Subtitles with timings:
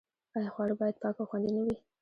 [0.37, 1.75] آیا خواړه باید پاک او خوندي نه وي؟